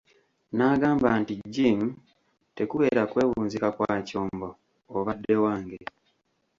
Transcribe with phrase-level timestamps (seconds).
[0.57, 1.79] N'agamba nti Jim,
[2.55, 4.49] tekubeera kwewunzika kwa kyombo
[4.97, 5.79] obadde wange!